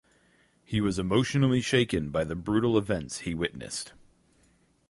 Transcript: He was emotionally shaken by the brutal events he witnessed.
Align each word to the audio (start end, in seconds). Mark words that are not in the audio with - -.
He 0.65 0.81
was 0.81 0.97
emotionally 0.97 1.61
shaken 1.61 2.09
by 2.09 2.23
the 2.23 2.33
brutal 2.35 2.75
events 2.75 3.19
he 3.19 3.35
witnessed. 3.35 3.93